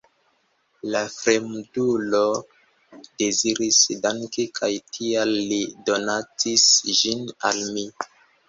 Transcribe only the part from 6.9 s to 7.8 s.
ĝin al